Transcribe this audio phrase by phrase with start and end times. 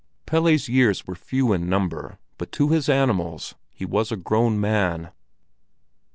[0.25, 5.11] Pelle's years were few in number, but to his animals he was a grown man.